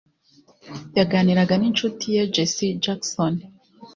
[0.97, 3.33] Yaganiraga ninshuti ye Jesse Jackson